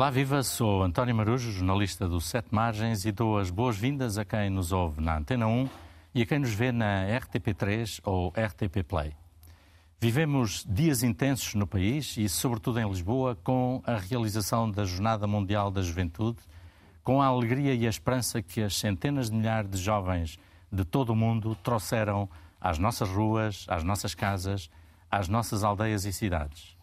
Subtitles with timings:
[0.00, 0.42] Olá, viva!
[0.42, 5.02] Sou António Marujo, jornalista do Sete Margens e dou as boas-vindas a quem nos ouve
[5.02, 5.68] na Antena 1
[6.14, 9.14] e a quem nos vê na RTP3 ou RTP Play.
[10.00, 15.70] Vivemos dias intensos no país e, sobretudo em Lisboa, com a realização da Jornada Mundial
[15.70, 16.38] da Juventude,
[17.10, 20.38] com a alegria e a esperança que as centenas de milhares de jovens
[20.70, 24.70] de todo o mundo trouxeram às nossas ruas, às nossas casas,
[25.10, 26.76] às nossas aldeias e cidades.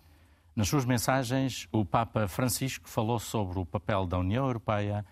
[0.53, 5.05] Nas suas mensagens, o Papa Francisco falou sobre o papel da União Europeia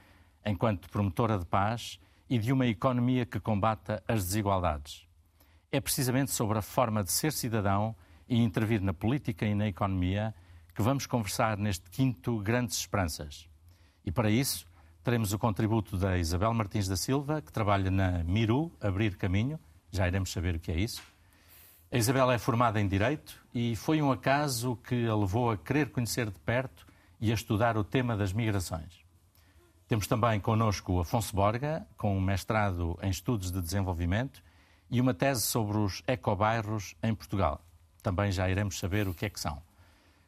[0.45, 1.97] enquanto promotora de paz
[2.29, 5.07] e de uma economia que combata as desigualdades.
[5.71, 7.95] É precisamente sobre a forma de ser cidadão
[8.27, 10.35] e intervir na política e na economia
[10.73, 13.47] que vamos conversar neste quinto Grandes Esperanças.
[14.03, 14.67] E para isso,
[15.05, 19.57] teremos o contributo da Isabel Martins da Silva, que trabalha na Miru, Abrir Caminho,
[19.89, 21.01] já iremos saber o que é isso
[21.95, 25.91] a Isabela é formada em Direito e foi um acaso que a levou a querer
[25.91, 26.85] conhecer de perto
[27.21, 29.05] e a estudar o tema das migrações.
[29.87, 34.43] Temos também connosco o Afonso Borga, com um mestrado em Estudos de Desenvolvimento
[34.91, 37.61] e uma tese sobre os ecobairros em Portugal.
[38.03, 39.61] Também já iremos saber o que é que são.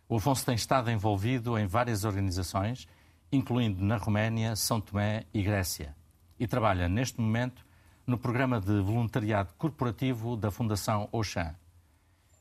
[0.07, 2.87] O Afonso tem estado envolvido em várias organizações,
[3.31, 5.95] incluindo na Roménia, São Tomé e Grécia,
[6.39, 7.65] e trabalha neste momento
[8.05, 11.53] no programa de voluntariado corporativo da Fundação Oxan.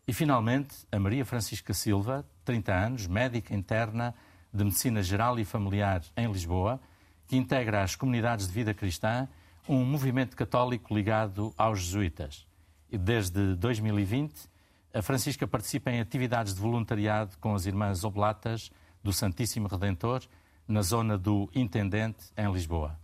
[0.07, 4.15] E, finalmente, a Maria Francisca Silva, 30 anos, médica interna
[4.53, 6.81] de Medicina Geral e Familiar em Lisboa,
[7.27, 9.29] que integra as comunidades de vida cristã,
[9.69, 12.47] um movimento católico ligado aos jesuítas.
[12.89, 14.49] E desde 2020,
[14.95, 18.71] a Francisca participa em atividades de voluntariado com as Irmãs Oblatas
[19.03, 20.23] do Santíssimo Redentor,
[20.67, 22.99] na zona do Intendente, em Lisboa.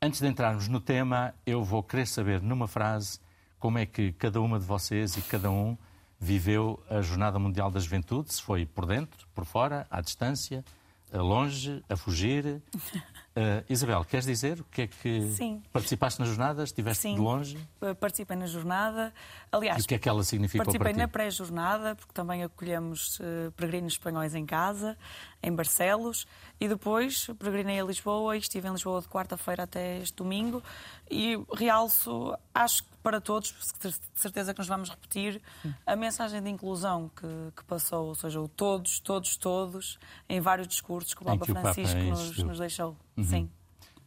[0.00, 3.18] Antes de entrarmos no tema, eu vou querer saber numa frase
[3.58, 5.76] como é que cada uma de vocês e cada um
[6.18, 10.64] viveu a Jornada Mundial da Juventude, se foi por dentro, por fora, à distância,
[11.12, 12.62] longe, a fugir.
[12.74, 15.62] Uh, Isabel, queres dizer o que é que Sim.
[15.72, 16.64] participaste na jornada?
[16.64, 17.14] Estiveste Sim.
[17.14, 17.58] de longe?
[18.00, 19.12] Participei na jornada.
[19.52, 20.98] Aliás, e o que é que ela significou participei para ti?
[20.98, 24.96] na pré-jornada, porque também acolhemos uh, peregrinos espanhóis em casa,
[25.44, 26.26] em Barcelos,
[26.58, 30.62] e depois peregrinei a Lisboa e estive em Lisboa de quarta-feira até este domingo.
[31.10, 35.42] E realço, acho que para todos, de certeza que nos vamos repetir,
[35.84, 40.66] a mensagem de inclusão que, que, passou, ou seja, o todos, todos, todos, em vários
[40.66, 42.96] discursos que o Papa que o Papa Francisco nos, nos deixou.
[43.14, 43.24] Uhum.
[43.24, 43.50] Sim.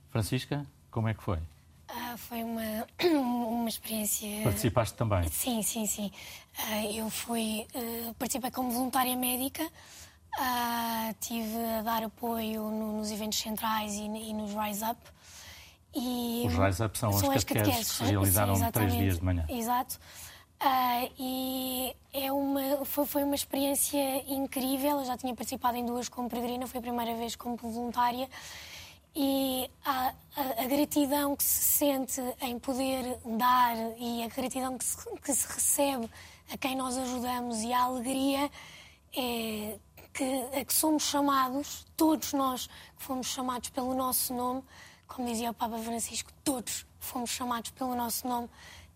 [0.10, 1.38] Francisca, como é que foi?
[1.88, 2.88] Ah, foi uma,
[3.22, 4.44] uma experiência.
[4.44, 5.28] Participaste também?
[5.30, 6.12] Sim, sim, sim.
[6.58, 7.68] Ah, eu fui.
[7.76, 9.70] Uh, participei como voluntária médica.
[10.38, 15.02] Uh, tive a dar apoio no, nos eventos centrais e, e, nos Rise Up.
[15.96, 19.26] E, os Rise Up são, são as catequeses que se realizaram sim, três dias de
[19.26, 19.46] manhã.
[19.50, 20.00] Exato.
[20.62, 25.00] Uh, e é uma, foi, foi uma experiência incrível.
[25.00, 28.30] Eu já tinha participado em duas como peregrina, foi a primeira vez como voluntária
[29.16, 34.86] e a, a, a, gratidão que se sente em poder dar e a gratidão que
[34.86, 36.08] se, que se recebe
[36.54, 38.52] a quem nós ajudamos e a alegria
[39.18, 39.80] é
[40.18, 42.68] que, a que somos chamados, todos nós
[42.98, 44.64] que fomos chamados pelo nosso nome,
[45.08, 48.50] como dizia o Papa Francisco, todos fomos chamados pelo nosso nome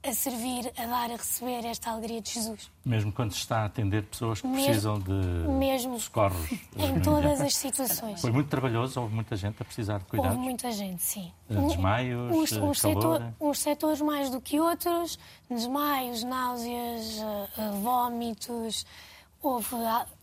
[0.03, 2.71] a servir, a dar, a receber esta alegria de Jesus.
[2.83, 6.51] Mesmo quando se está a atender pessoas que mesmo, precisam de mesmo socorros.
[6.75, 8.19] Em todas as situações.
[8.19, 10.35] Foi muito trabalhoso, houve muita gente a precisar de cuidados.
[10.35, 11.31] Houve muita gente, sim.
[11.47, 18.87] Desmaios, uns, uns, setor, uns setores mais do que outros, desmaios, náuseas, uh, vómitos.
[19.41, 19.75] Houve,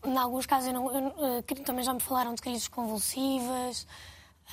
[0.04, 3.86] em alguns casos, eu não, eu, uh, também já me falaram de crises convulsivas.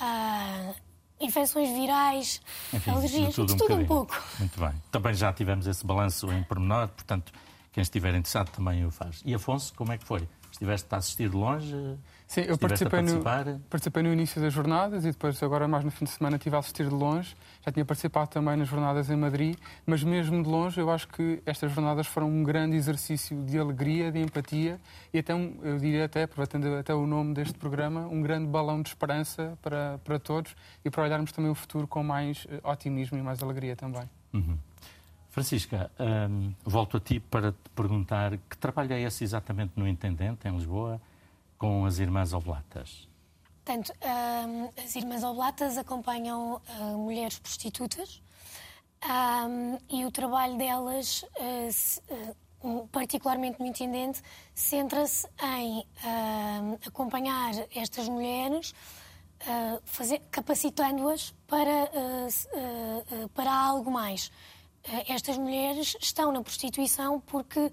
[0.00, 0.74] Uh,
[1.20, 2.40] infecções virais,
[2.72, 4.22] Enfim, alergias, tudo, um, tudo um pouco.
[4.38, 4.72] Muito bem.
[4.90, 7.32] Também já tivemos esse balanço em pormenor, portanto,
[7.72, 9.22] quem estiver interessado também o faz.
[9.24, 10.28] E Afonso, como é que foi?
[10.56, 11.98] Estiveste a assistir de longe?
[12.26, 13.22] Sim, eu participei no,
[13.68, 16.58] participei no início das jornadas e depois, agora mais no fim de semana, estive a
[16.58, 17.36] assistir de longe.
[17.64, 19.54] Já tinha participado também nas jornadas em Madrid,
[19.84, 24.10] mas mesmo de longe, eu acho que estas jornadas foram um grande exercício de alegria,
[24.10, 24.80] de empatia
[25.12, 28.80] e até, um, eu diria até, aproveitando até o nome deste programa, um grande balão
[28.80, 33.18] de esperança para, para todos e para olharmos também o futuro com mais uh, otimismo
[33.18, 34.08] e mais alegria também.
[34.32, 34.56] Uhum.
[35.36, 40.48] Francisca, hum, volto a ti para te perguntar que trabalho é esse exatamente no Intendente,
[40.48, 40.98] em Lisboa,
[41.58, 43.06] com as Irmãs Oblatas?
[43.62, 48.22] Portanto, hum, as Irmãs Oblatas acompanham uh, mulheres prostitutas
[49.04, 52.00] um, e o trabalho delas, uh, se,
[52.62, 54.22] uh, particularmente no Intendente,
[54.54, 55.28] centra-se
[55.58, 55.86] em
[56.86, 58.74] acompanhar estas mulheres
[60.30, 61.90] capacitando-as para,
[63.34, 64.32] para algo mais.
[65.08, 67.72] Estas mulheres estão na prostituição porque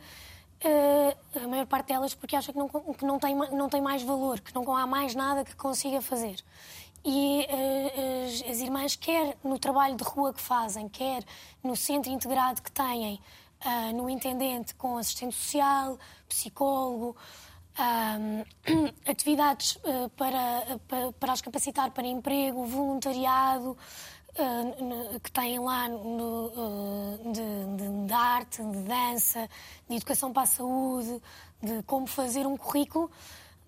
[1.43, 4.39] a maior parte delas porque acha que não, que não, tem, não tem mais valor,
[4.39, 6.37] que não há mais nada que consiga fazer.
[7.05, 11.23] E uh, as, as, irmãs, quer no trabalho de rua que fazem, quer
[11.61, 13.19] no centro integrado que têm,
[13.95, 17.15] no intendente com assistente social, psicólogo,
[19.07, 19.79] atividades
[20.15, 23.77] para, para, para as capacitar para emprego, voluntariado,
[24.35, 29.47] Uh, que têm lá no, uh, de, de, de, arte, de dança,
[29.87, 31.21] de educação para a saúde,
[31.61, 33.11] de como fazer um currículo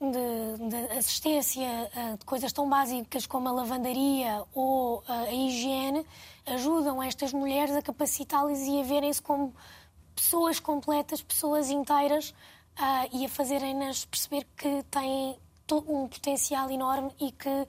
[0.02, 6.04] de, de assistência uh, de coisas tão básicas como a lavandaria ou a higiene,
[6.48, 9.54] ajudam estas mulheres a capacitá-las e a verem-se como
[10.16, 12.34] pessoas completas, pessoas inteiras
[13.14, 15.38] e a fazerem-nas perceber que têm
[15.88, 17.68] um potencial enorme e que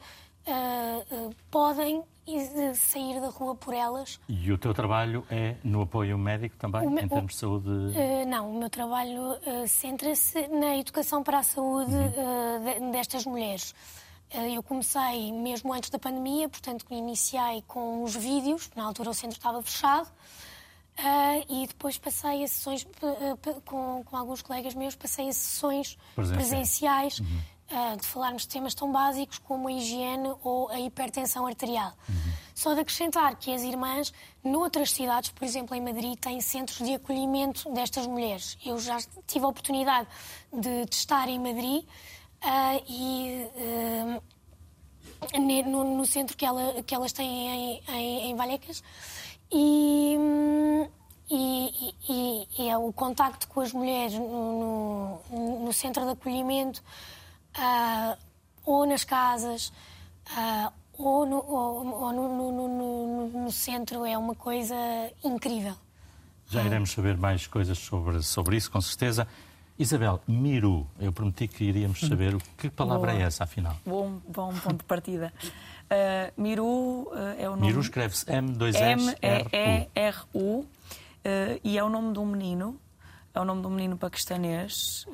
[1.50, 4.20] podem e sair da rua por elas.
[4.28, 7.68] E o teu trabalho é no apoio médico também, me, em termos de saúde?
[7.68, 12.88] Uh, não, o meu trabalho uh, centra-se na educação para a saúde uhum.
[12.88, 13.74] uh, destas mulheres.
[14.54, 19.36] eu comecei mesmo antes da pandemia, portanto iniciei com os vídeos, na altura o centro
[19.36, 20.08] estava fechado,
[21.48, 22.86] e depois passei a sessões
[23.66, 26.48] com, com, alguns colegas meus, passei a sessões presenciais.
[26.48, 31.46] presenciais uhum uh, de falarmos de temas tão básicos como a higiene ou a hipertensão
[31.46, 31.92] arterial.
[32.08, 32.14] Uhum.
[32.54, 36.94] Só de acrescentar que as irmãs, noutras cidades, por exemplo em Madrid, têm centros de
[36.94, 38.56] acolhimento destas mulheres.
[38.64, 40.08] Eu já tive a oportunidade
[40.52, 43.46] de testar em Madrid uh, e.
[43.56, 44.36] Uh,
[45.66, 48.82] no, no, centro que, ela, que elas têm em, em, em Vallecas
[49.50, 50.16] e,
[51.30, 56.82] e, e, e, é o contacto com as mulheres no, no, no centro de acolhimento
[57.58, 58.16] uh,
[58.64, 59.72] ou nas casas,
[60.30, 64.74] uh, ou, no, ou, ou no, no, no, centro, é uma coisa
[65.22, 65.74] incrível.
[66.48, 69.26] Já iremos saber mais coisas sobre, sobre isso, com certeza.
[69.78, 73.22] Isabel, Miru, eu prometi que iríamos saber o que palavra Boa.
[73.22, 73.76] é essa, afinal.
[73.84, 75.32] Bom, bom ponto de partida.
[75.86, 77.66] Uh, Miru uh, é o nome...
[77.66, 79.12] Miru escreve-se M2S-R-U.
[79.22, 80.66] M-E-R-U uh,
[81.62, 82.80] e é o nome de um menino,
[83.34, 85.06] é o nome de um menino paquistanês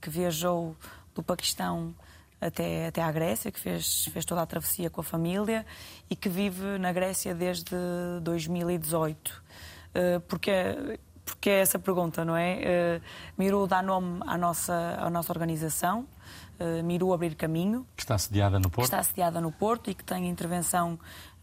[0.00, 0.76] que viajou
[1.16, 1.94] do Paquistão
[2.40, 5.64] até, até à Grécia, que fez, fez toda a travessia com a família
[6.08, 7.74] e que vive na Grécia desde
[8.22, 9.28] 2018.
[9.28, 10.50] Uh, porque,
[11.24, 13.00] porque é essa pergunta, não é?
[13.00, 13.02] Uh,
[13.38, 16.06] Miru dá nome à nossa, à nossa organização,
[16.60, 17.86] uh, Miru Abrir Caminho.
[17.96, 18.84] Que está sediada no Porto.
[18.84, 20.98] Está sediada no Porto e que tem intervenção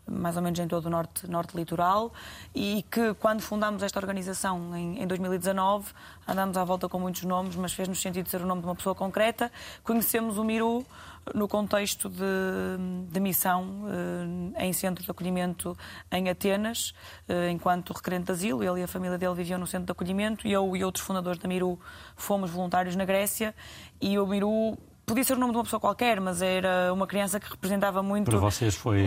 [0.08, 2.12] mais ou menos em todo o norte, norte litoral,
[2.54, 5.92] e que quando fundámos esta organização em, em 2019,
[6.28, 8.94] andámos à volta com muitos nomes, mas fez-nos sentido ser o nome de uma pessoa
[8.94, 9.52] concreta.
[9.84, 10.86] Conhecemos o Miru
[11.34, 12.18] no contexto de,
[13.10, 13.86] de missão
[14.58, 15.78] eh, em centro de acolhimento
[16.12, 16.94] em Atenas,
[17.30, 18.64] eh, enquanto requerente de asilo.
[18.64, 21.40] Ele e a família dele viviam no centro de acolhimento e eu e outros fundadores
[21.40, 21.80] da Miru
[22.16, 23.56] fomos voluntários na Grécia
[24.02, 27.40] e o Miru podia ser o nome de uma pessoa qualquer, mas era uma criança
[27.40, 28.32] que representava muito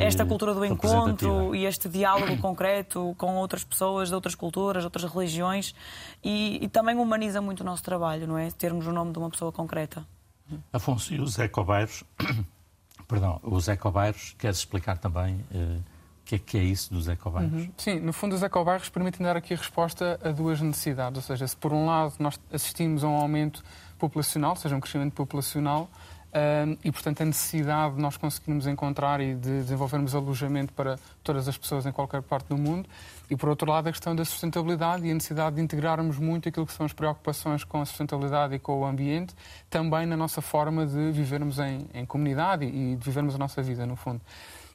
[0.01, 5.05] esta cultura do encontro e este diálogo concreto com outras pessoas de outras culturas, outras
[5.05, 5.75] religiões
[6.23, 8.51] e, e, também humaniza muito o nosso trabalho, não é?
[8.51, 10.07] Termos o nome de uma pessoa concreta.
[10.73, 12.05] Afonso, e os ecobairros,
[13.09, 17.65] perdão, os ecobairros, queres explicar também uh, o que é que é isso dos ecobairros?
[17.65, 17.73] Uhum.
[17.77, 21.47] Sim, no fundo os ecobairros permitem dar aqui a resposta a duas necessidades, ou seja,
[21.49, 23.65] se por um lado nós assistimos a um aumento
[23.97, 25.91] populacional, seja um crescimento populacional,
[26.85, 31.57] e, portanto, a necessidade de nós conseguirmos encontrar e de desenvolvermos alojamento para todas as
[31.57, 32.89] pessoas em qualquer parte do mundo.
[33.31, 36.67] E, por outro lado, a questão da sustentabilidade e a necessidade de integrarmos muito aquilo
[36.67, 39.35] que são as preocupações com a sustentabilidade e com o ambiente,
[39.71, 43.87] também na nossa forma de vivermos em, em comunidade e de vivermos a nossa vida,
[43.87, 44.21] no fundo.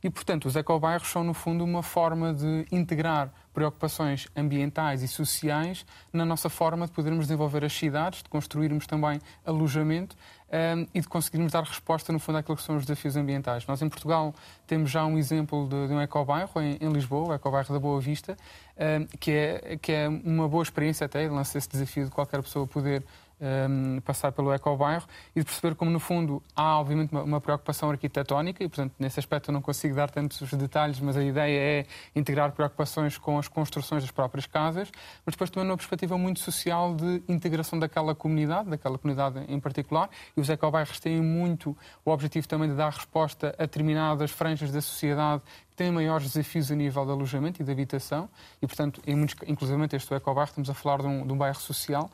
[0.03, 5.85] E, portanto, os ecobairros são, no fundo, uma forma de integrar preocupações ambientais e sociais
[6.11, 10.15] na nossa forma de podermos desenvolver as cidades, de construirmos também alojamento
[10.51, 13.65] um, e de conseguirmos dar resposta, no fundo, àquilo que são os desafios ambientais.
[13.67, 14.33] Nós, em Portugal,
[14.65, 17.99] temos já um exemplo de, de um ecobairro em, em Lisboa, o ecobairro da Boa
[17.99, 18.35] Vista,
[18.77, 22.65] um, que, é, que é uma boa experiência até, lança esse desafio de qualquer pessoa
[22.65, 23.03] poder
[23.41, 25.05] um, passar pelo ecobairro
[25.35, 29.19] e de perceber como, no fundo, há obviamente uma, uma, preocupação arquitetónica e, portanto, nesse
[29.19, 33.47] aspecto eu não consigo dar tantos detalhes, mas a ideia é integrar preocupações com as
[33.47, 34.91] construções das próprias casas,
[35.25, 40.09] mas depois também numa perspectiva muito social de integração daquela comunidade, daquela comunidade em particular,
[40.37, 44.81] e os ecobairros têm muito o objetivo também de dar resposta a determinadas franjas da
[44.81, 48.29] sociedade que têm maiores desafios a nível de alojamento e de habitação,
[48.61, 51.59] e, portanto, em muitos, inclusive este ecobairro, estamos a falar de um, de um bairro
[51.59, 52.09] social,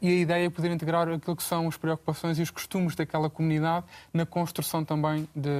[0.00, 3.28] e a ideia é poder integrar aquilo que são as preocupações e os costumes daquela
[3.28, 3.84] comunidade
[4.14, 5.50] na construção também de,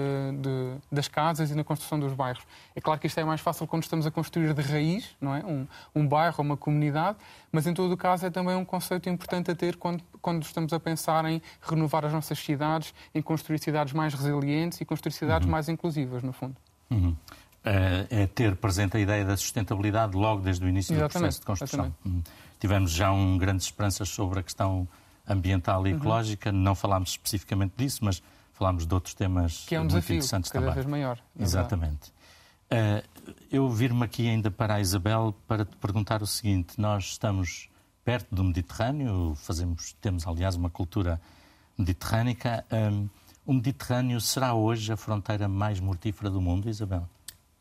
[0.40, 2.44] de, das casas e na construção dos bairros.
[2.76, 5.44] É claro que isto é mais fácil quando estamos a construir de raiz, não é?
[5.44, 7.18] Um, um bairro uma comunidade,
[7.50, 10.72] mas em todo o caso é também um conceito importante a ter quando, quando estamos
[10.72, 15.46] a pensar em renovar as nossas cidades, em construir cidades mais resilientes e construir cidades
[15.46, 15.52] uhum.
[15.52, 16.56] mais inclusivas, no fundo.
[16.90, 17.16] Uhum.
[17.64, 21.40] É, é ter presente a ideia da sustentabilidade logo desde o início exatamente, do processo
[21.40, 21.94] de construção.
[22.04, 22.22] Uhum.
[22.58, 24.88] Tivemos já um grandes esperanças sobre a questão
[25.28, 25.98] ambiental e uhum.
[25.98, 28.20] ecológica, não falámos especificamente disso, mas
[28.52, 30.74] falámos de outros temas que é um muito desafio, interessantes cada também.
[30.74, 31.18] vez maior.
[31.38, 32.12] Exatamente.
[32.72, 37.68] Uh, eu vir-me aqui ainda para a Isabel para te perguntar o seguinte: nós estamos
[38.04, 41.20] perto do Mediterrâneo, fazemos, temos aliás uma cultura
[41.76, 42.64] mediterrânica.
[42.72, 43.08] Um,
[43.44, 47.08] o Mediterrâneo será hoje a fronteira mais mortífera do mundo, Isabel?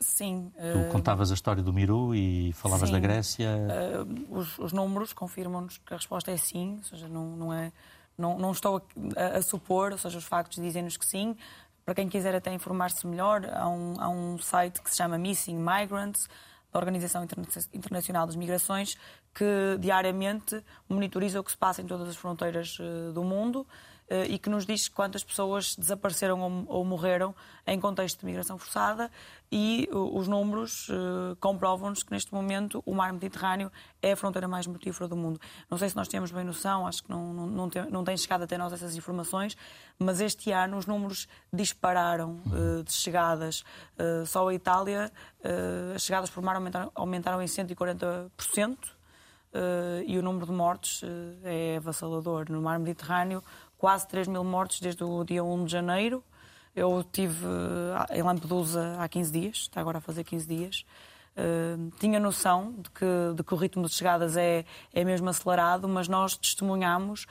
[0.02, 0.52] Sim.
[0.56, 0.92] Tu uh...
[0.92, 2.94] contavas a história do Miru e falavas sim.
[2.94, 3.48] da Grécia.
[3.48, 7.72] Uh, os, os, números confirmam-nos que a resposta é sim, ou seja, não, não, é,
[8.16, 8.82] não, não estou
[9.16, 11.36] a, a, supor, ou seja, os factos dizem-nos que sim.
[11.84, 15.56] Para quem quiser até informar-se melhor, há um, há um site que se chama Missing
[15.56, 16.28] Migrants,
[16.72, 17.26] da Organização
[17.74, 18.96] Internacional das Migrações,
[19.34, 23.91] que diariamente monitoriza o que se passa em todas as fronteiras uh, do mundo eh,
[24.28, 27.34] e que nos diz quantas pessoas desapareceram ou, morreram
[27.66, 29.10] em contexto de migração forçada
[29.50, 34.66] e os números uh, comprovam-nos que neste momento o mar Mediterrâneo é a fronteira mais
[34.66, 35.38] mortífera do mundo.
[35.70, 38.16] Não sei se nós temos bem noção, acho que não, não, não, tem, não tem
[38.16, 39.54] chegado até nós essas informações,
[39.98, 42.40] mas este ano os números dispararam
[42.82, 43.62] de chegadas.
[44.26, 45.12] Só a Itália,
[45.94, 46.56] as chegadas por mar
[46.94, 48.78] aumentaram, em 140%.
[49.54, 51.02] Uh, e o número de mortes
[51.44, 52.50] é avassalador.
[52.50, 53.42] No mar Mediterrâneo,
[53.82, 56.22] quase 3 mil mortos desde o dia 1 de janeiro.
[56.72, 60.86] Eu estive eh, em Lampedusa há 15 dias, está agora a fazer 15 dias.
[61.34, 65.88] Uh, tinha noção de que, de que, o ritmo de chegadas é, é mesmo acelerado,
[65.88, 67.26] mas nós testemunhamos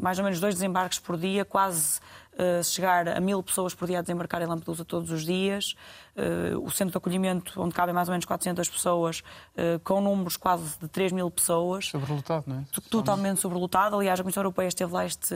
[0.00, 2.00] mais ou menos dois desembarques por dia, quase
[2.32, 5.74] uh, chegar a mil pessoas por dia a desembarcar em Lampedusa todos os dias.
[6.14, 9.20] Uh, o centro de acolhimento, onde cabem mais ou menos 400 pessoas,
[9.56, 11.86] uh, com números quase de 3 mil pessoas.
[11.86, 12.64] Sobrelotado, não é?
[12.90, 13.96] Totalmente sobrelotado.
[13.96, 15.34] Aliás, a Comissão Europeia esteve lá este,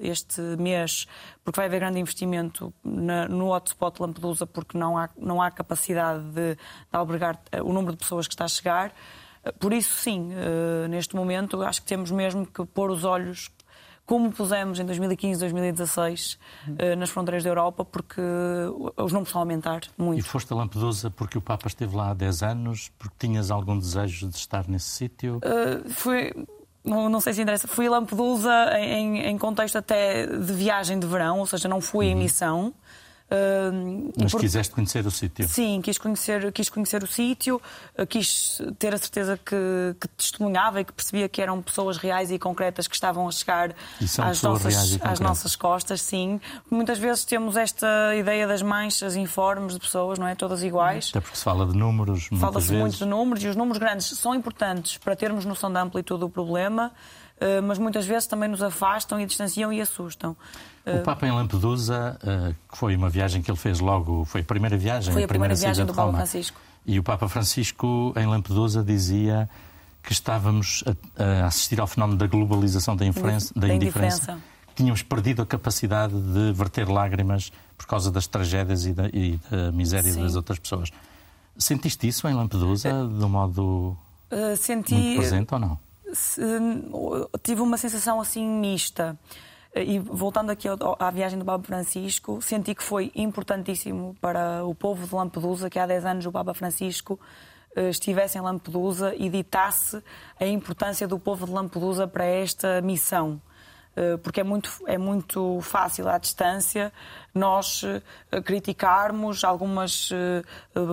[0.00, 1.06] este mês,
[1.44, 6.24] porque vai haver grande investimento na, no hotspot Lampedusa, porque não há, não há capacidade
[6.24, 6.58] de, de
[6.92, 8.92] albergar o número de pessoas que está a chegar.
[9.58, 10.30] Por isso, sim,
[10.88, 13.50] neste momento, acho que temos mesmo que pôr os olhos
[14.06, 16.38] como pusemos em 2015, 2016
[16.68, 18.20] uh, nas fronteiras da Europa, porque
[18.96, 20.20] os números estão a aumentar muito.
[20.20, 23.76] E foste a Lampedusa porque o Papa esteve lá há 10 anos, porque tinhas algum
[23.76, 25.38] desejo de estar nesse sítio?
[25.38, 26.32] Uh, foi
[26.84, 31.40] não, sei se interessa, fui a Lampedusa em, em, contexto até de viagem de verão,
[31.40, 32.12] ou seja, não fui uhum.
[32.12, 32.72] em missão.
[33.28, 34.40] Uh, Mas por...
[34.40, 35.48] quiseste conhecer o sítio?
[35.48, 37.60] Sim, quis conhecer, quis conhecer o sítio,
[37.98, 42.30] uh, quis ter a certeza que, que, testemunhava e que percebia que eram pessoas reais
[42.30, 43.74] e concretas que estavam a chegar
[44.18, 46.40] às nossas, às nossas costas, sim.
[46.70, 50.36] Muitas vezes temos esta ideia das manchas informes de pessoas, não é?
[50.36, 51.08] Todas iguais.
[51.10, 54.36] Até porque se fala de números, Fala-se muito de números e os números grandes são
[54.36, 56.92] importantes para termos noção da amplitude do problema.
[57.38, 60.36] Eh, mas muitas vezes também nos afastam e distanciam e assustam.
[60.86, 64.42] O eh, Papa em Lampedusa, eh, que foi uma viagem que ele fez logo, foi
[64.42, 66.60] a primeira viagem, foi a primeira, primeira viagem do Papa Francisco.
[66.86, 69.50] E o Papa Francisco em Lampedusa dizia
[70.00, 70.84] que estávamos
[71.18, 73.52] a, assistir ao fenómeno da globalização da, da, da indiferença.
[73.68, 74.38] indiferença.
[74.76, 79.72] Tínhamos perdido a capacidade de verter lágrimas por causa das tragédias e da, e da
[79.72, 80.22] miséria Sim.
[80.22, 80.92] das outras pessoas.
[81.58, 83.96] Sentiste isso em Lampedusa, de um modo
[84.30, 85.16] uh, senti...
[85.16, 85.86] presente ou não?
[87.42, 89.18] tive uma sensação assim mista.
[89.84, 90.66] E voltando aqui
[90.98, 95.78] à viagem do Papa Francisco, senti que foi importantíssimo para o povo de Lampedusa que
[95.78, 97.20] há 10 anos o Papa Francisco
[97.76, 100.02] eh, estivesse em Lampedusa e ditasse
[100.40, 103.40] a importância do povo de Lampedusa para esta missão.
[103.94, 106.90] Eh, porque é muito, é muito fácil à distância
[107.34, 110.10] nós eh, criticarmos algumas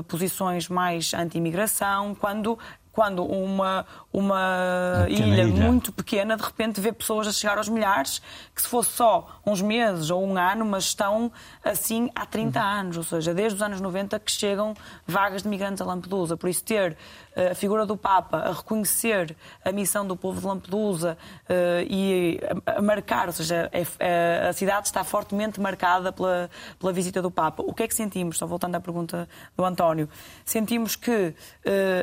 [0.09, 2.59] posições mais anti-imigração, quando
[2.93, 8.21] quando uma, uma ilha, ilha, muito pequena de repente vê pessoas a chegar aos milhares,
[8.55, 11.31] que se fosse só uns meses ou um ano, mas estão
[11.63, 12.65] assim há 30 uhum.
[12.65, 14.75] anos, ou seja, desde os anos 90 que chegam
[15.07, 16.37] vagas de migrantes a Lampedusa.
[16.37, 16.95] Por isso, ter
[17.35, 19.35] uh, a figura do Papa a reconhecer
[19.65, 21.17] a missão do povo de Lampedusa
[21.49, 26.47] uh, e a, marcar, ou seja, é, é, a cidade está fortemente marcada pela,
[26.79, 27.63] pela visita do Papa.
[27.65, 28.37] O que é que sentimos?
[28.37, 30.07] Só voltando à pergunta do António.
[30.45, 31.35] Sentimos que uh,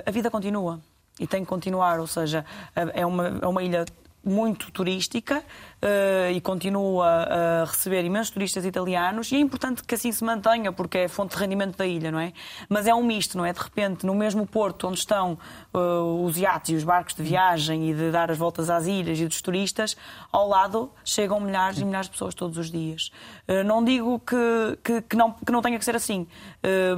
[0.05, 0.80] a vida continua
[1.21, 3.85] e tem que continuar, ou seja, é uma, é uma ilha
[4.25, 10.13] muito turística uh, e continua a receber imensos turistas italianos e é importante que assim
[10.13, 12.33] se mantenha porque é fonte de rendimento da ilha, não é?
[12.69, 13.53] Mas é um misto, não é?
[13.53, 15.39] De repente, no mesmo porto onde estão
[15.73, 19.19] uh, os iates e os barcos de viagem e de dar as voltas às ilhas
[19.19, 19.97] e dos turistas,
[20.31, 23.11] ao lado chegam milhares e milhares de pessoas todos os dias.
[23.49, 26.27] Uh, não digo que, que, que, não, que não tenha que ser assim,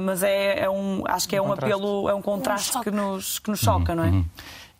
[0.01, 3.39] mas é, é, um, acho que é um, um apelo, é um contraste que nos,
[3.39, 4.09] que nos choca, não é?
[4.09, 4.25] Uhum.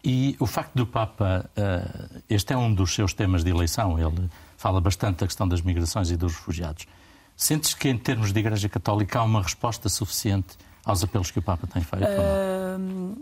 [0.03, 4.29] E o facto do Papa, eh, este é um dos seus temas de eleição, ele
[4.57, 6.86] fala bastante da questão das migrações e dos refugiados.
[7.38, 11.41] Sentes que, em termos de Igreja Católica, há uma resposta suficiente aos apelos que o
[11.41, 12.05] Papa tem feito?
[12.05, 13.22] Uh,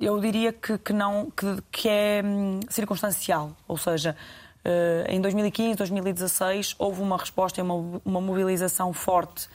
[0.00, 3.56] eu diria que, que não, que, que, é hum, circunstancial.
[3.68, 4.16] Ou seja,
[4.64, 9.48] uh, em 2015, 2016, houve uma resposta e uma, uma mobilização forte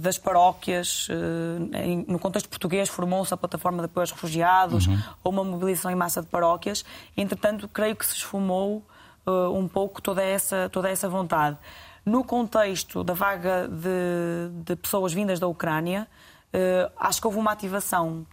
[0.00, 1.08] das paróquias.
[1.10, 4.98] Eh, no contexto português, formou-se a plataforma de apoio aos refugiados, uhum.
[5.22, 6.84] ou uma mobilização em massa de paróquias.
[7.16, 8.82] Entretanto, creio que se esfumou
[9.26, 11.58] eh, um pouco toda essa, toda essa vontade.
[12.06, 16.06] No contexto da vaga de, de pessoas vindas da Ucrânia,
[16.98, 18.26] acho que houve uma ativação,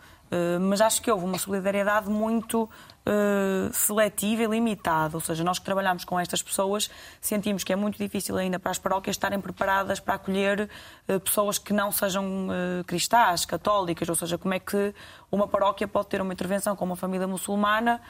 [0.62, 2.70] mas acho que houve uma solidariedade muito
[3.06, 5.16] uh, seletiva e limitada.
[5.16, 8.72] Ou seja, nós que trabalhamos com estas pessoas sentimos que é muito difícil ainda para
[8.72, 10.70] as paróquias estarem preparadas para acolher
[11.08, 14.08] uh, pessoas que não sejam uh, cristãs, católicas.
[14.08, 14.94] Ou seja, como é que
[15.32, 18.02] uma paróquia pode ter uma intervenção com uma família muçulmana,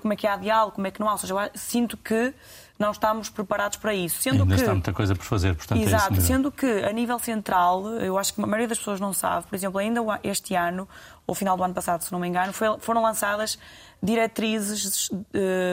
[0.00, 1.12] como é que há diálogo, como é que não há.
[1.12, 2.34] Ou seja, sinto que
[2.78, 4.22] não estamos preparados para isso.
[4.22, 4.60] Sendo Ainda que...
[4.60, 8.34] está muita coisa por fazer, portanto Exato, é sendo que a nível central, eu acho
[8.34, 10.88] que a maioria das pessoas não sabe, por exemplo, ainda este ano,
[11.26, 13.58] ou final do ano passado, se não me engano, foram lançadas
[14.02, 15.24] diretrizes uh,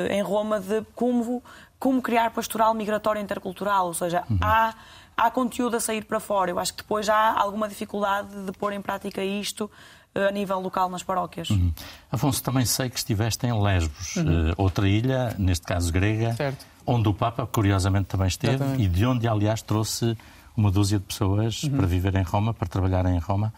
[0.10, 1.43] em Roma de como,
[1.77, 4.39] como criar pastoral migratório intercultural, ou seja, uhum.
[4.41, 4.74] há,
[5.15, 6.50] há conteúdo a sair para fora.
[6.50, 9.69] Eu acho que depois há alguma dificuldade de pôr em prática isto
[10.15, 11.50] uh, a nível local nas paróquias.
[11.50, 11.72] Uhum.
[12.12, 14.51] Afonso, também sei que estiveste em Lesbos, uhum.
[14.51, 16.65] uh, outra ilha, neste caso grega, certo.
[16.88, 18.83] onde o Papa, curiosamente, também esteve Exatamente.
[18.83, 20.17] e de onde, aliás, trouxe
[20.55, 21.77] uma dúzia de pessoas uhum.
[21.77, 23.53] para viver em Roma, para trabalhar em Roma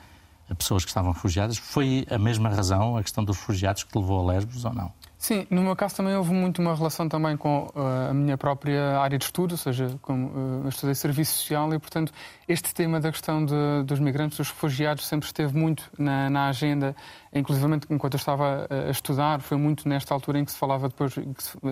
[0.54, 1.58] pessoas que estavam refugiadas.
[1.58, 4.92] Foi a mesma razão, a questão dos refugiados, que te levou a Lesbos ou não?
[5.18, 9.00] Sim, no meu caso também houve muito uma relação também com uh, a minha própria
[9.00, 12.14] área de estudo, ou seja, como, eu estudei serviço social e, portanto,
[12.48, 16.96] este tema da questão de, dos migrantes, dos refugiados, sempre esteve muito na, na agenda
[17.36, 21.14] inclusive enquanto eu estava a estudar, foi muito nesta altura em que se falava depois,
[21.14, 21.22] se,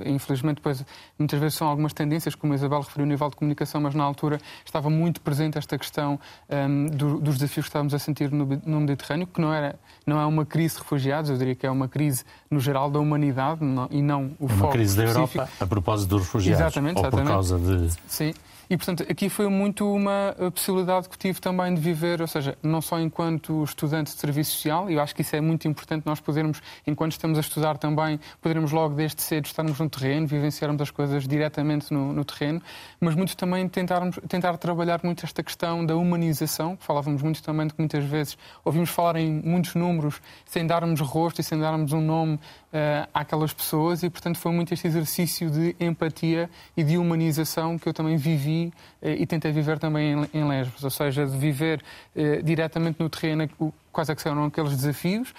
[0.05, 0.85] infelizmente depois
[1.17, 4.03] muitas vezes são algumas tendências, como a Isabel referiu, no nível de comunicação, mas na
[4.03, 8.45] altura estava muito presente esta questão um, do, dos desafios que estávamos a sentir no,
[8.65, 11.71] no, Mediterrâneo, que não, era, não é uma crise de refugiados, eu diria que é
[11.71, 15.49] uma crise no geral da humanidade não, e não o é uma crise da Europa
[15.59, 16.61] a propósito dos refugiados.
[16.61, 17.19] Exatamente, exatamente.
[17.19, 17.89] Ou por causa de...
[18.07, 18.33] Sim.
[18.69, 22.81] E, portanto, aqui foi muito uma possibilidade que tive também de viver, ou seja, não
[22.81, 26.19] só enquanto estudante de serviço social, e eu acho que isso é muito importante nós
[26.19, 30.91] podermos, enquanto estamos a estudar também, podermos logo desde cedo estarmos no terreno, vivenciarmos as
[30.91, 32.61] coisas diretamente no, no terreno,
[32.99, 37.73] mas muito também tentarmos, tentar trabalhar muito esta questão da humanização, falávamos muito também de
[37.73, 42.01] que muitas vezes ouvimos falar em muitos números sem darmos rosto e sem darmos um
[42.01, 42.39] nome
[42.73, 47.87] uh, àquelas pessoas e, portanto, foi muito este exercício de empatia e de humanização que
[47.87, 51.83] eu também vivi uh, e tentei viver também em, em Lesbos, ou seja, de viver
[52.15, 53.47] uh, diretamente no terreno
[53.91, 55.33] quais é que aqueles desafios.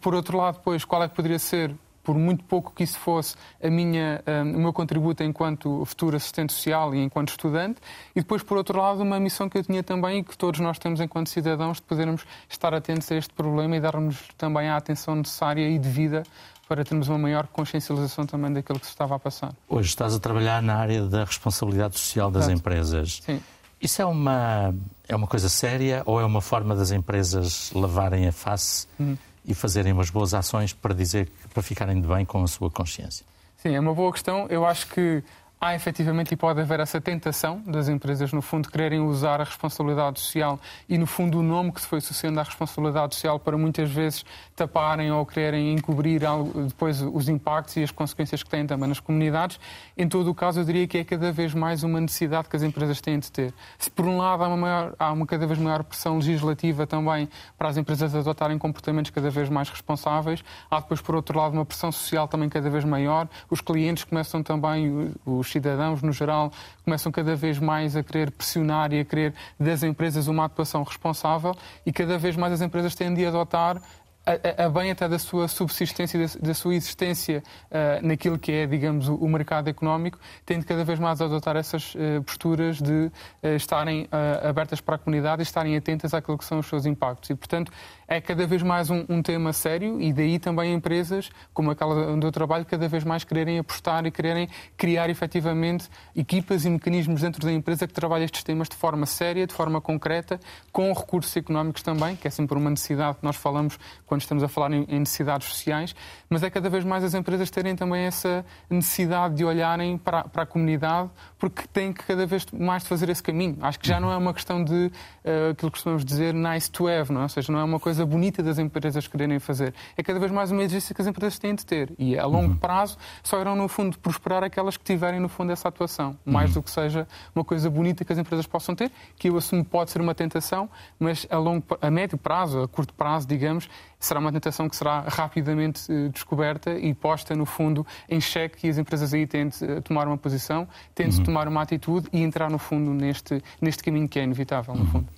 [0.00, 1.74] Por outro lado, depois, qual é que poderia ser
[2.08, 6.54] por muito pouco que isso fosse a minha, um, o meu contributo enquanto futuro assistente
[6.54, 7.82] social e enquanto estudante,
[8.16, 10.78] e depois, por outro lado, uma missão que eu tinha também e que todos nós
[10.78, 15.16] temos enquanto cidadãos de podermos estar atentos a este problema e darmos também a atenção
[15.16, 16.22] necessária e devida
[16.68, 19.54] para termos uma maior consciencialização também daquilo que se estava a passar.
[19.68, 22.58] Hoje estás a trabalhar na área da responsabilidade social das Exato.
[22.58, 23.20] empresas.
[23.24, 23.40] Sim.
[23.80, 24.74] Isso é uma,
[25.08, 29.16] é uma coisa séria ou é uma forma das empresas lavarem a face uhum.
[29.44, 33.24] e fazerem umas boas ações para dizer para ficarem de bem com a sua consciência?
[33.56, 34.46] Sim, é uma boa questão.
[34.50, 35.22] Eu acho que
[35.60, 40.20] há efetivamente e pode haver essa tentação das empresas, no fundo, quererem usar a responsabilidade
[40.20, 43.90] social e, no fundo, o nome que se foi associando à responsabilidade social para muitas
[43.90, 46.22] vezes taparem ou quererem encobrir
[46.68, 49.58] depois os impactos e as consequências que têm também nas comunidades.
[49.96, 52.62] Em todo o caso, eu diria que é cada vez mais uma necessidade que as
[52.62, 53.52] empresas têm de ter.
[53.78, 57.28] Se, por um lado, há uma, maior, há uma cada vez maior pressão legislativa também
[57.56, 61.64] para as empresas adotarem comportamentos cada vez mais responsáveis, há depois, por outro lado, uma
[61.64, 63.28] pressão social também cada vez maior.
[63.50, 66.52] Os clientes começam também, os os cidadãos, no geral,
[66.84, 71.56] começam cada vez mais a querer pressionar e a querer das empresas uma atuação responsável
[71.84, 73.80] e cada vez mais as empresas têm de adotar
[74.26, 78.66] a, a, bem até da sua subsistência, da, da sua existência uh, naquilo que é,
[78.66, 83.10] digamos, o, o, mercado económico, de cada vez mais adotar essas uh, posturas de
[83.42, 84.06] uh, estarem
[84.42, 87.30] abertas para a comunidade e estarem atentas àquilo que são os seus impactos.
[87.30, 87.72] E, portanto,
[88.08, 92.26] é cada vez mais um, um, tema sério e daí também empresas como aquela onde
[92.26, 97.44] eu trabalho cada vez mais quererem apostar e quererem criar efetivamente equipas e mecanismos dentro
[97.44, 100.40] da empresa que trabalhem estes temas de forma séria, de forma concreta,
[100.72, 104.48] com recursos económicos também, que é sempre uma necessidade que nós falamos quando estamos a
[104.48, 105.94] falar em, em necessidades sociais,
[106.30, 110.44] mas é cada vez mais as empresas terem também essa necessidade de olharem para, para
[110.44, 113.58] a comunidade, porque têm que cada vez mais fazer esse caminho.
[113.60, 116.88] Acho que já não é uma questão de uh, aquilo que costumamos dizer nice to
[116.88, 117.24] have, não é?
[117.24, 119.74] ou seja, não é uma coisa bonita das empresas quererem fazer.
[119.96, 121.92] É cada vez mais uma exigência que as empresas têm de ter.
[121.98, 122.56] E a longo uhum.
[122.56, 126.16] prazo só irão, no fundo, prosperar aquelas que tiverem, no fundo, essa atuação.
[126.24, 126.54] Mais uhum.
[126.54, 129.90] do que seja uma coisa bonita que as empresas possam ter, que eu assumo pode
[129.90, 134.32] ser uma tentação, mas a, longo, a médio prazo, a curto prazo, digamos, será uma
[134.32, 139.12] tentação que será rapidamente uh, descoberta e posta, no fundo, em xeque e as empresas
[139.12, 141.24] aí têm de uh, tomar uma posição, têm de uhum.
[141.24, 144.86] tomar uma atitude e entrar, no fundo, neste, neste caminho que é inevitável, no uhum.
[144.86, 145.08] fundo.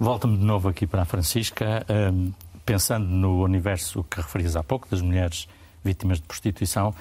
[0.00, 1.84] Volta-me de novo aqui para a Francisca.
[1.88, 2.32] Um,
[2.64, 5.48] pensando no universo que referias há pouco, das mulheres
[5.82, 6.94] vítimas de prostituição,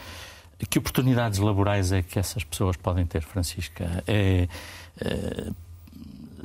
[0.69, 4.03] que oportunidades laborais é que essas pessoas podem ter, Francisca?
[4.07, 4.47] É,
[4.99, 5.51] é,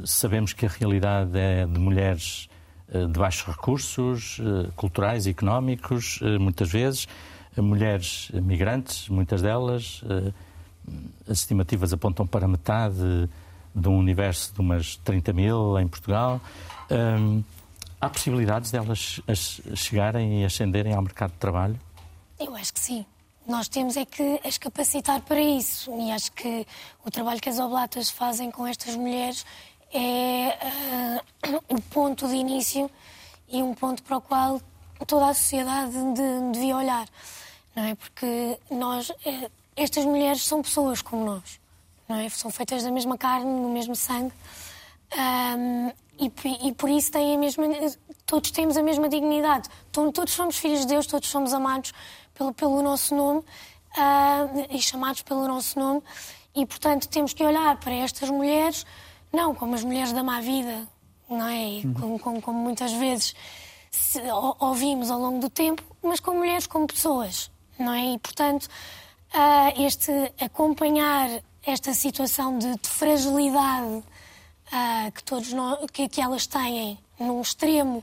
[0.04, 2.48] sabemos que a realidade é de mulheres
[2.92, 7.08] eh, de baixos recursos eh, culturais económicos, eh, muitas vezes,
[7.56, 10.02] mulheres migrantes, muitas delas.
[11.28, 13.28] As estimativas apontam para metade
[13.74, 16.40] de um universo de umas 30 mil em Portugal.
[18.00, 19.20] Há possibilidades delas
[19.76, 21.78] chegarem e ascenderem ao mercado de trabalho?
[22.38, 23.06] Eu acho que sim.
[23.46, 25.90] Nós temos é que as capacitar para isso.
[25.98, 26.66] E acho que
[27.04, 29.46] o trabalho que as oblatas fazem com estas mulheres
[29.92, 30.58] é
[31.48, 32.90] uh, o ponto de início
[33.48, 34.60] e um ponto para o qual
[35.06, 37.06] toda a sociedade de, devia olhar.
[37.74, 37.94] Não é?
[37.94, 41.61] Porque nós, eh, estas mulheres são pessoas como nós.
[42.14, 42.28] É?
[42.28, 44.32] São feitas da mesma carne, do mesmo sangue.
[45.16, 47.64] Um, e, e, por isso têm a mesma,
[48.26, 49.68] todos temos a mesma dignidade.
[49.90, 51.92] Todos somos filhos de Deus, todos somos amados
[52.34, 56.02] pelo, pelo nosso nome uh, e chamados pelo nosso nome.
[56.54, 58.86] E, portanto, temos que olhar para estas mulheres,
[59.32, 60.86] não como as mulheres da má vida,
[61.28, 61.80] não é?
[61.84, 61.94] Uhum.
[61.94, 63.34] Como, como, como, muitas vezes
[63.90, 64.20] se,
[64.58, 68.14] ouvimos ao longo do tempo, mas como mulheres, como pessoas, não é?
[68.14, 68.68] E, portanto,
[69.34, 71.28] uh, este acompanhar
[71.64, 74.02] esta situação de, de fragilidade
[74.72, 78.02] uh, que, todos nós, que, que, elas têm num extremo,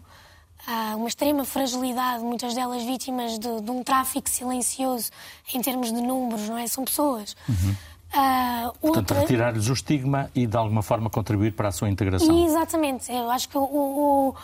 [0.68, 5.12] uh, uma extrema fragilidade, muitas delas vítimas de, de, um tráfico silencioso
[5.54, 6.68] em termos de números, não é?
[6.68, 7.36] São pessoas.
[7.48, 7.76] Uhum.
[8.10, 9.20] Uh, Portanto, outra...
[9.20, 12.46] retirar-lhes o estigma e de alguma forma contribuir para a sua integração.
[12.46, 13.12] Exatamente.
[13.12, 14.36] Eu acho que o, o,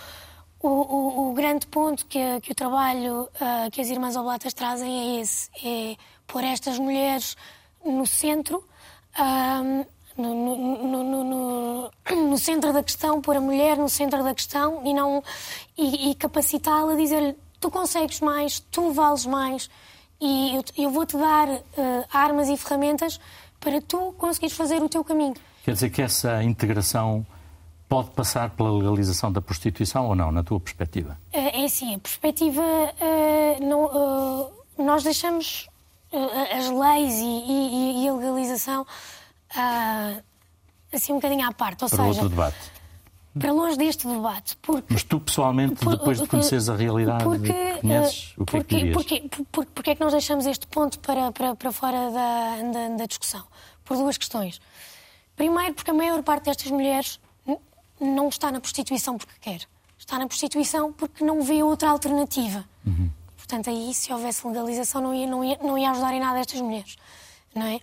[0.62, 5.22] o, o grande ponto que, que o trabalho uh, que as Irmãs Oblatas trazem é
[5.22, 5.96] esse: é
[6.28, 7.36] pôr estas mulheres
[7.84, 8.64] no centro.
[10.18, 15.22] No, no, centro da questão, pôr a mulher no centro da questão e, não,
[15.78, 19.70] e, e capacitá-la a dizer tu consegues mais, tu vales mais
[20.20, 21.62] e eu, eu vou-te dar uh,
[22.12, 23.20] armas e ferramentas
[23.60, 25.36] para tu conseguires fazer o teu caminho.
[25.64, 27.26] Quer dizer que essa integração
[27.90, 31.18] pode passar pela legalização da prostituição ou não, na tua perspectiva?
[31.34, 35.68] Uh, é assim, a perspectiva, uh, não, nós deixamos
[36.12, 40.24] as leis e, e, e a legalização uh,
[40.94, 41.84] assim um bocadinho à parte.
[41.84, 42.58] Ou para seja, outro debate.
[43.38, 44.56] Para longe deste debate.
[44.58, 48.76] Porque, Mas tu, pessoalmente, por, depois de conheceres a realidade porque, conheces, o que porque,
[48.76, 52.12] é que Porque, porque, porque é que nós deixamos este ponto para, para, para fora
[52.12, 53.44] da, da, da discussão?
[53.84, 54.62] Por duas questões.
[55.36, 57.20] Primeiro, porque a maior parte destas mulheres
[58.00, 59.68] não está na prostituição porque quer.
[59.98, 62.64] Está na prostituição porque não vê outra alternativa.
[62.86, 63.10] Uhum.
[63.46, 66.60] Portanto, aí, se houvesse legalização, não ia, não, ia, não ia ajudar em nada estas
[66.60, 66.96] mulheres.
[67.54, 67.80] Não é?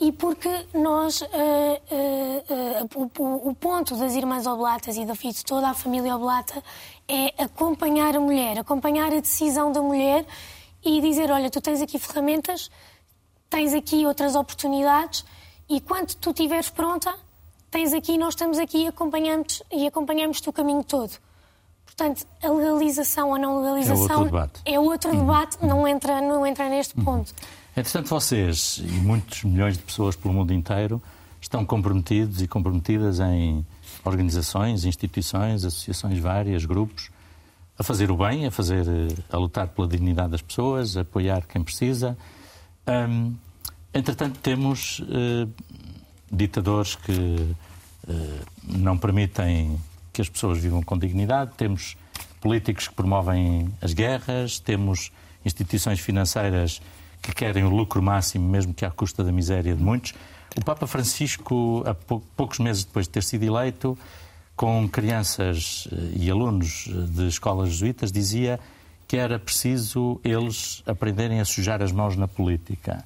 [0.00, 5.44] e porque nós, uh, uh, uh, o, o, ponto das Irmãs Oblatas e da de
[5.44, 6.62] toda a família Oblata
[7.08, 10.24] é acompanhar a mulher, acompanhar a decisão da mulher
[10.84, 12.70] e dizer: olha, tu tens aqui ferramentas,
[13.50, 15.24] tens aqui outras oportunidades
[15.68, 17.12] e quando tu estiveres pronta,
[17.68, 21.10] tens aqui, nós estamos aqui e acompanhamos, e acompanhamos-te o caminho todo.
[21.98, 26.46] Portanto, a legalização ou não legalização é outro debate, é outro debate não, entra, não
[26.46, 27.34] entra neste ponto.
[27.76, 31.02] Entretanto, vocês e muitos milhões de pessoas pelo mundo inteiro
[31.40, 33.66] estão comprometidos e comprometidas em
[34.04, 37.10] organizações, instituições, associações várias, grupos,
[37.76, 38.86] a fazer o bem, a fazer,
[39.28, 42.16] a lutar pela dignidade das pessoas, a apoiar quem precisa.
[42.86, 43.34] Hum,
[43.92, 45.50] entretanto, temos uh,
[46.30, 49.80] ditadores que uh, não permitem
[50.18, 51.96] que as pessoas vivam com dignidade, temos
[52.40, 55.12] políticos que promovem as guerras, temos
[55.44, 56.82] instituições financeiras
[57.22, 60.14] que querem o lucro máximo, mesmo que à custa da miséria de muitos.
[60.56, 63.96] O Papa Francisco, há poucos meses depois de ter sido eleito,
[64.56, 68.58] com crianças eh, e alunos de escolas jesuítas, dizia
[69.06, 73.04] que era preciso eles aprenderem a sujar as mãos na política.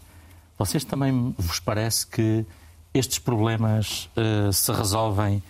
[0.56, 2.46] Vocês também vos parece que
[2.94, 5.42] estes problemas uh, se resolvem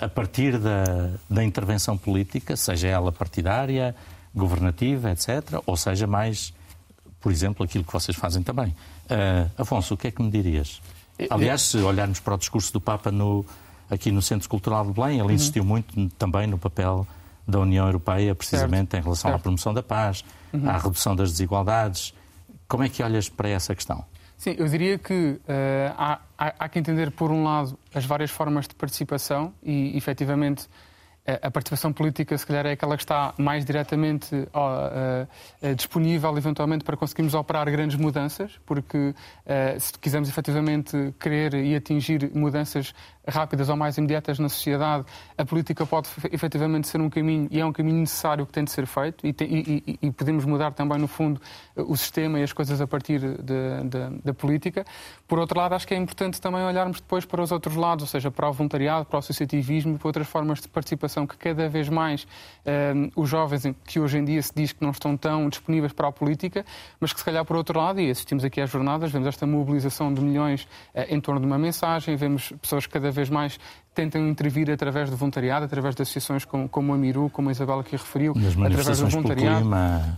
[0.00, 3.94] a partir da, da intervenção política, seja ela partidária,
[4.34, 6.54] governativa, etc., ou seja mais,
[7.20, 8.68] por exemplo, aquilo que vocês fazem também.
[8.68, 10.80] Uh, Afonso, o que é que me dirias?
[11.30, 13.44] Aliás, se olharmos para o discurso do Papa no,
[13.90, 15.30] aqui no Centro Cultural de Belém, ele uhum.
[15.30, 17.06] insistiu muito também no papel
[17.46, 18.94] da União Europeia, precisamente certo.
[18.94, 19.40] em relação certo.
[19.40, 20.68] à promoção da paz, uhum.
[20.68, 22.14] à redução das desigualdades.
[22.66, 24.04] Como é que olhas para essa questão?
[24.42, 25.40] Sim, eu diria que uh,
[25.96, 30.68] há, há, há, que entender, por um lado, as várias formas de participação e, efetivamente,
[31.24, 36.96] a participação política, se calhar, é aquela que está mais diretamente uh, disponível, eventualmente, para
[36.96, 39.14] conseguirmos operar grandes mudanças, porque uh,
[39.78, 42.92] se quisermos efetivamente querer e atingir mudanças
[43.28, 45.04] rápidas ou mais imediatas na sociedade,
[45.38, 48.72] a política pode efetivamente ser um caminho, e é um caminho necessário que tem de
[48.72, 51.40] ser feito, e, e, e podemos mudar também, no fundo,
[51.76, 53.20] o sistema e as coisas a partir
[54.24, 54.84] da política.
[55.28, 58.08] Por outro lado, acho que é importante também olharmos depois para os outros lados, ou
[58.08, 61.88] seja, para o voluntariado, para o associativismo para outras formas de participação que cada vez
[61.88, 62.26] mais
[62.94, 66.08] um, os jovens, que hoje em dia se diz que não estão tão disponíveis para
[66.08, 66.64] a política,
[67.00, 70.12] mas que se calhar por outro lado, e assistimos aqui às jornadas, vemos esta mobilização
[70.12, 70.62] de milhões
[70.94, 73.58] uh, em torno de uma mensagem, vemos pessoas cada vez mais
[73.94, 77.82] tentam intervir através do voluntariado, através de associações como, como a Miru, como a Isabela
[77.82, 79.68] aqui referiu, através do voluntariado.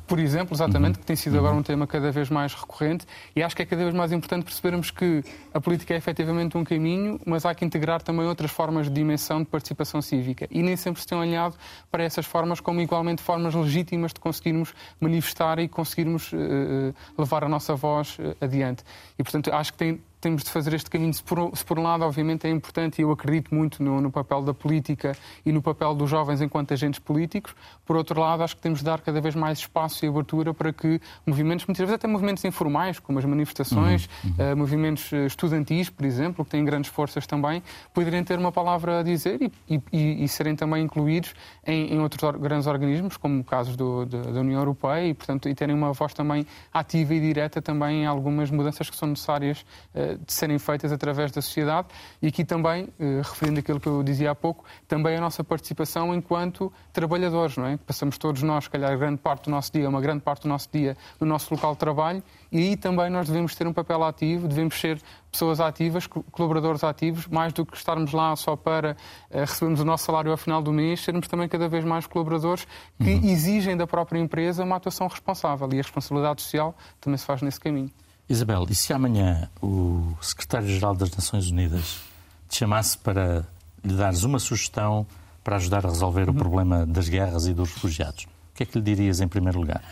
[0.07, 1.01] Por exemplo, exatamente, uhum.
[1.01, 1.39] que tem sido uhum.
[1.41, 4.45] agora um tema cada vez mais recorrente e acho que é cada vez mais importante
[4.45, 8.87] percebermos que a política é efetivamente um caminho, mas há que integrar também outras formas
[8.87, 11.57] de dimensão de participação cívica e nem sempre se tem olhado
[11.91, 17.49] para essas formas como igualmente formas legítimas de conseguirmos manifestar e conseguirmos uh, levar a
[17.49, 18.85] nossa voz uh, adiante.
[19.19, 21.13] E, portanto, acho que tem temos de fazer este caminho.
[21.13, 24.11] Se por, se por um lado, obviamente, é importante, e eu acredito muito no, no,
[24.11, 28.57] papel da política e no papel dos jovens enquanto agentes políticos, por outro lado, acho
[28.57, 31.95] que temos de dar cada vez mais espaço e abertura para que movimentos, muitas vezes
[31.95, 34.53] até movimentos informais, como as manifestações, uhum.
[34.53, 39.01] Uh, movimentos eh, estudantis, por exemplo, que têm grandes forças também, poderem ter uma palavra
[39.01, 41.35] a dizer e, e, e serem também incluídos
[41.67, 45.49] em, em outros grandes organismos, como o caso do, da, da União Europeia, e, portanto,
[45.49, 49.65] e terem uma voz também ativa e direta também em algumas mudanças que são necessárias
[49.95, 51.89] uh, de serem feitas através da sociedade
[52.21, 56.15] e aqui também, eh, referindo aquilo que eu dizia há pouco, também a nossa participação
[56.15, 57.77] enquanto trabalhadores, não é?
[57.77, 60.69] Passamos todos nós, se calhar, grande parte do nosso dia, uma grande parte do nosso
[60.73, 64.47] dia no nosso local de trabalho e aí também nós devemos ter um papel ativo,
[64.47, 65.01] devemos ser
[65.31, 68.97] pessoas ativas, colaboradores ativos, mais do que estarmos lá só para
[69.31, 72.67] uh, recebermos o nosso salário ao final do mês, sermos também cada vez mais colaboradores
[73.03, 73.25] que uhum.
[73.25, 77.59] exigem da própria empresa uma atuação responsável e a responsabilidade social também se faz nesse
[77.59, 77.91] caminho.
[78.29, 82.01] Isabel, e se amanhã o secretário-geral das Nações Unidas
[82.49, 83.45] te chamasse para
[83.85, 85.07] lhe dares uma sugestão
[85.43, 86.35] para ajudar a resolver uhum.
[86.35, 88.25] o problema das guerras e dos refugiados?
[88.25, 89.83] O que é que lhe dirias em primeiro lugar?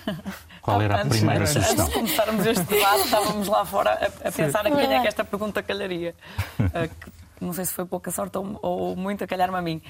[0.63, 1.85] Qual era a primeira antes, sugestão?
[1.85, 5.09] Antes de começarmos este debate, estávamos lá fora a, a pensar a quem é que
[5.09, 6.15] esta pergunta calharia.
[6.63, 9.83] Uh, não sei se foi pouca sorte ou, ou muito a calhar-me a mim.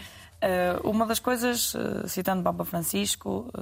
[0.42, 3.52] Uh, uma das coisas, uh, citando Papa Francisco,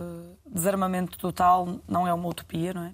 [0.46, 2.92] desarmamento total não é uma utopia, não é?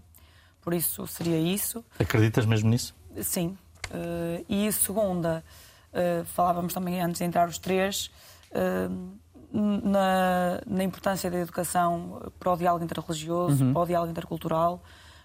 [0.67, 1.85] Por isso seria isso.
[1.97, 2.93] Acreditas mesmo nisso?
[3.23, 3.57] Sim.
[3.89, 5.45] Uh, e segunda,
[5.93, 8.11] uh, falávamos também antes de entrar os três,
[8.51, 9.17] uh,
[9.53, 13.73] na, na, importância da educação para o diálogo interreligioso, uhum.
[13.73, 14.83] para o diálogo intercultural.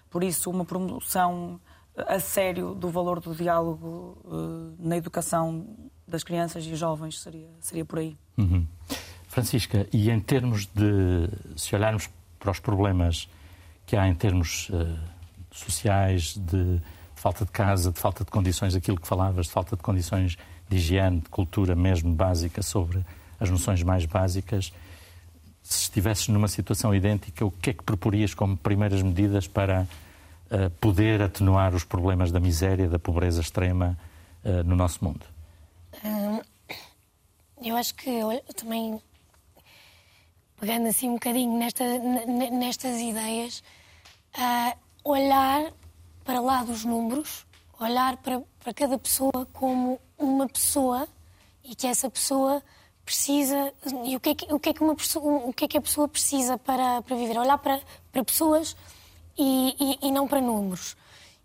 [0.08, 1.60] Por isso, uma promoção
[1.96, 4.16] a sério do valor do diálogo
[4.78, 5.66] na educação
[6.06, 8.16] das crianças e jovens seria, seria por aí.
[8.38, 8.64] Uhum.
[9.26, 13.28] Francisca, e em termos de, se olharmos para os problemas
[13.84, 14.70] que há em termos
[15.58, 16.80] sociais, de,
[17.14, 20.36] falta de casa, de falta de condições, aquilo que falavas, de falta de condições
[20.68, 23.04] de higiene, de cultura mesmo básica, sobre
[23.38, 24.72] as noções mais básicas.
[25.62, 29.86] Se estivesses numa situação idêntica, o que é que proporias como primeiras medidas para
[30.50, 33.96] uh, poder atenuar os problemas da miséria, da pobreza extrema
[34.44, 35.24] uh, no nosso mundo?
[36.04, 36.40] Hum,
[37.62, 39.00] eu acho que eu também,
[40.58, 41.84] pegando assim um bocadinho nesta,
[42.50, 43.62] nestas ideias,
[44.36, 44.76] uh,
[46.42, 47.46] lá dos números,
[47.78, 51.08] olhar para, para cada pessoa como uma pessoa
[51.64, 52.62] e que essa pessoa
[53.04, 53.72] precisa
[54.04, 55.78] e o que é que, o que, é que, uma pessoa, o que, é que
[55.78, 58.76] a pessoa precisa para, para viver, olhar para, para pessoas
[59.36, 60.96] e, e, e não para números.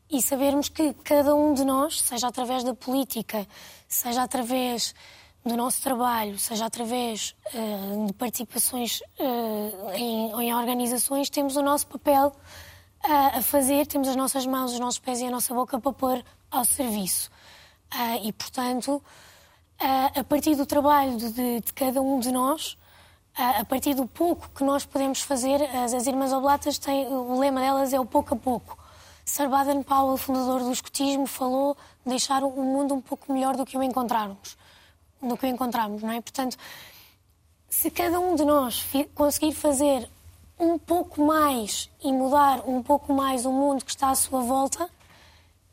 [0.10, 3.46] E sabermos que cada um de nós, seja através da política,
[3.88, 4.96] seja através
[5.44, 11.88] do nosso trabalho, seja através uh, de participações uh, em, em organizações, temos o nosso
[11.88, 12.34] papel
[13.08, 16.24] a fazer, temos as nossas mãos, os nossos pés e a nossa boca para pôr
[16.52, 17.32] ao serviço.
[18.22, 19.02] e, portanto,
[19.80, 22.78] a partir do trabalho de, de cada um de nós,
[23.38, 27.62] a partir do pouco que nós podemos fazer, as, as Irmãs Oblatas têm, o lema
[27.62, 28.78] delas é o pouco a pouco.
[29.24, 33.66] Sir Baden Powell, fundador do escotismo, falou de deixar o mundo um pouco melhor do
[33.66, 34.58] que o encontrarmos,
[35.22, 36.20] do que o encontramos, não é?
[36.20, 36.58] Portanto,
[37.70, 40.10] se cada um de nós conseguir fazer
[40.60, 44.90] um pouco mais e mudar um pouco mais o mundo que está à sua volta,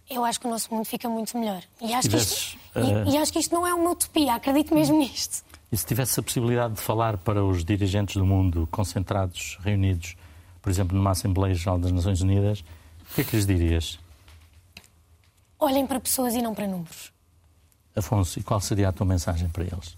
[0.08, 1.62] eu acho que o nosso mundo fica muito melhor.
[1.80, 3.08] E acho, que isto, uh...
[3.08, 5.44] e, e acho que isto não é uma utopia, acredito mesmo nisto.
[5.72, 10.16] E se tivesse a possibilidade de falar para os dirigentes do mundo concentrados, reunidos,
[10.62, 12.60] por exemplo, numa Assembleia Geral das Nações Unidas,
[13.10, 13.98] o que é que lhes dirias?
[15.58, 17.12] Olhem para pessoas e não para números.
[17.96, 19.96] Afonso, e qual seria a tua mensagem para eles?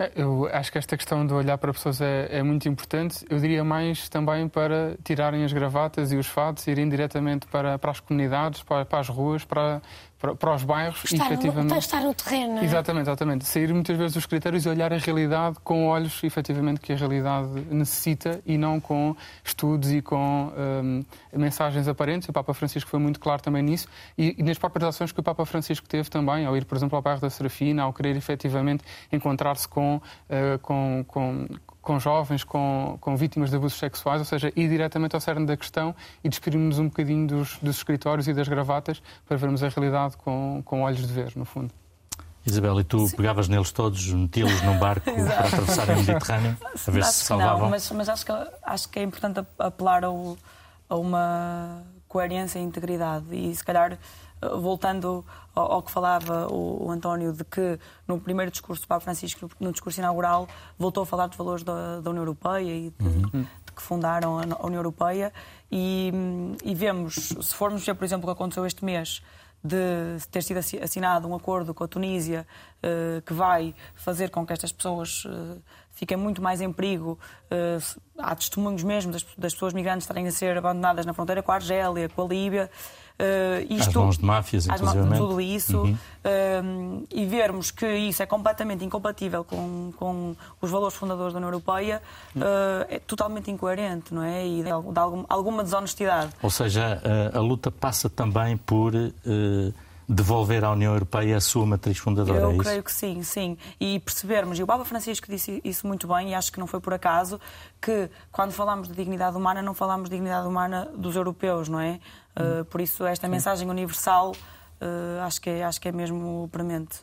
[0.00, 3.22] É, eu acho que esta questão de olhar para pessoas é, é, muito importante.
[3.28, 7.90] Eu diria mais também para tirarem as gravatas e os fatos, irem diretamente para, para
[7.90, 9.82] as comunidades, para, para as ruas, para,
[10.20, 11.02] para, para os bairros.
[11.04, 11.72] Estar, efetivamente...
[11.72, 12.58] no, estar no terreno.
[12.58, 12.64] É?
[12.64, 13.46] Exatamente, exatamente.
[13.46, 17.48] Sair muitas vezes dos critérios e olhar a realidade com olhos, efetivamente, que a realidade
[17.70, 21.02] necessita e não com estudos e com hum,
[21.32, 22.28] mensagens aparentes.
[22.28, 23.88] O Papa Francisco foi muito claro também nisso.
[24.16, 26.96] E, e, nas próprias ações que o Papa Francisco teve também, ao ir, por exemplo,
[26.96, 31.46] ao bairro da Serafina, ao querer efetivamente encontrar-se com, uh, com, com
[31.80, 35.56] com jovens, com, com vítimas de abusos sexuais, ou seja, ir diretamente ao cerne da
[35.56, 40.16] questão e despedirmos um bocadinho dos, dos escritórios e das gravatas para vermos a realidade
[40.16, 41.72] com, com olhos de ver, no fundo.
[42.44, 43.16] Isabel, e tu Sim.
[43.16, 47.62] pegavas neles todos, meti-los num barco para atravessarem o Mediterrâneo, a ver acho se salvavam?
[47.62, 50.36] Não, mas, mas acho, que, acho que é importante apelar ao,
[50.88, 53.98] a uma coerência e integridade e, se calhar,
[54.58, 55.24] voltando
[55.54, 59.50] ao, ao que falava o, o, António, de que no primeiro discurso do Papa Francisco,
[59.58, 60.48] no discurso inaugural,
[60.78, 63.42] voltou a falar dos valores da, da União Europeia e de, uhum.
[63.42, 65.32] de, que fundaram a, União Europeia.
[65.70, 66.12] E,
[66.64, 69.22] e, vemos, se formos ver, por exemplo, o que aconteceu este mês,
[69.62, 72.46] de ter sido assinado um acordo com a Tunísia
[72.78, 77.18] uh, que vai fazer com que estas pessoas uh, fiquem muito mais em perigo.
[77.50, 81.52] Uh, há testemunhos mesmo das, das, pessoas migrantes estarem a ser abandonadas na fronteira com
[81.52, 82.70] a Argélia, com a Líbia.
[83.20, 85.16] Uh, isto, às mãos de máfias, inclusive.
[85.18, 85.78] Tudo isso.
[85.82, 85.92] Uhum.
[85.92, 91.48] Uh, e vermos que isso é completamente incompatível com, com os valores fundadores da União
[91.50, 92.00] Europeia
[92.36, 92.40] uh,
[92.88, 94.46] é totalmente incoerente, não é?
[94.46, 96.32] E de, de alguma desonestidade.
[96.42, 97.02] Ou seja,
[97.34, 98.92] a, a luta passa também por
[100.12, 102.40] devolver à União Europeia a sua matriz fundadora.
[102.40, 103.56] Eu é creio que sim, sim.
[103.78, 106.80] E percebermos, e o Papa Francisco disse isso muito bem, e acho que não foi
[106.80, 107.40] por acaso,
[107.80, 112.00] que quando falamos de dignidade humana, não falamos de dignidade humana dos europeus, não é?
[112.36, 113.30] Uh, por isso, esta sim.
[113.30, 116.98] mensagem universal uh, acho, que é, acho que é mesmo premente.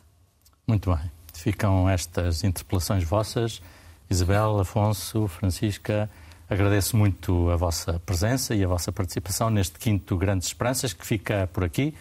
[0.66, 1.10] Muito bem.
[1.32, 3.62] Ficam estas interpelações vossas.
[4.10, 6.10] Isabel, Afonso, Francisca,
[6.48, 11.48] agradeço muito a vossa presença e a vossa participação neste quinto Grandes Esperanças, que fica
[11.52, 11.94] por aqui.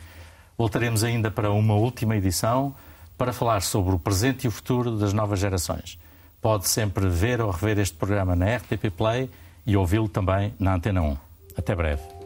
[0.58, 2.74] Voltaremos ainda para uma última edição
[3.18, 6.00] para falar sobre o presente e o futuro das novas gerações.
[6.42, 9.30] Pode sempre ver ou rever este programa na RTP Play
[9.66, 11.18] e ouvi-lo também na Antena 1.
[11.58, 12.17] Até breve.